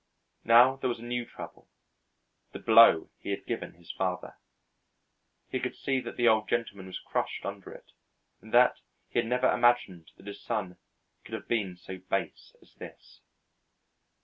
[0.45, 1.69] Now there was a new trouble:
[2.53, 4.35] the blow he had given his father.
[5.51, 7.91] He could see that the Old Gentleman was crushed under it,
[8.41, 8.77] and that
[9.09, 10.77] he had never imagined that his son
[11.23, 13.19] could have been so base as this.